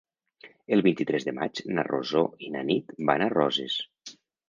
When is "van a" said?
3.11-3.33